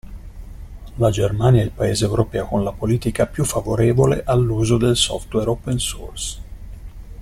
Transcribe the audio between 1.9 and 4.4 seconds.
europeo con la politica più favorevole